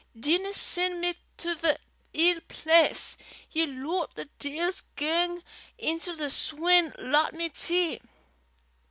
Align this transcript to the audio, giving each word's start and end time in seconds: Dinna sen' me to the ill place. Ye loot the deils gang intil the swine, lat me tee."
Dinna 0.19 0.51
sen' 0.51 0.99
me 0.99 1.13
to 1.37 1.53
the 1.53 1.77
ill 2.15 2.39
place. 2.47 3.17
Ye 3.51 3.67
loot 3.67 4.09
the 4.15 4.25
deils 4.39 4.81
gang 4.95 5.43
intil 5.77 6.15
the 6.17 6.31
swine, 6.31 6.91
lat 6.97 7.35
me 7.35 7.49
tee." 7.49 7.99